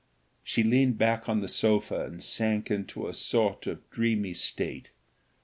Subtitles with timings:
[0.43, 4.89] She leaned back on the sofa, and sank into a sort of dreamy state.